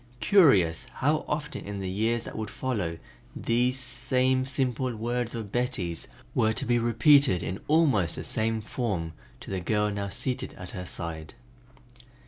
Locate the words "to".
6.53-6.65, 9.41-9.51